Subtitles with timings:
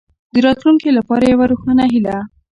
[0.33, 2.17] د راتلونکې لپاره یوه روښانه هیله.